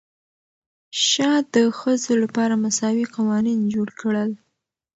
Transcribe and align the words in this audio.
شاه 1.07 1.37
د 1.53 1.55
ښځو 1.79 2.13
لپاره 2.23 2.53
مساوي 2.63 3.05
قوانین 3.15 3.59
جوړ 3.73 3.87
کړل. 4.01 4.31